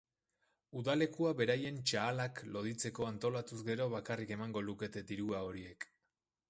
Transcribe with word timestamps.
Udalekua 0.79 1.33
beraien 1.41 1.77
txahalak 1.91 2.41
loditzeko 2.57 3.07
antolatuz 3.11 3.61
gero 3.69 3.89
bakarrik 3.95 4.35
emango 4.39 4.67
lukete 4.71 5.07
dirua 5.13 5.45
horiek. 5.51 5.91